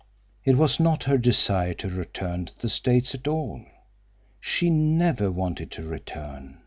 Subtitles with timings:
[0.45, 3.63] It was not her desire to return to the States at all.
[4.39, 6.57] She never wanted to return.